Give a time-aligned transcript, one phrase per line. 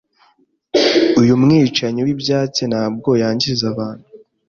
[1.21, 4.07] Uyu mwicanyi wibyatsi ntabwo yangiza abantu.